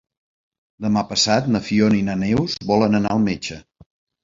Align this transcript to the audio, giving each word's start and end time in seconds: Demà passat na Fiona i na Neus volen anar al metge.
Demà 0.85 1.03
passat 1.09 1.51
na 1.57 1.61
Fiona 1.67 2.01
i 2.01 2.03
na 2.09 2.17
Neus 2.23 2.59
volen 2.73 3.03
anar 3.03 3.15
al 3.19 3.25
metge. 3.31 3.63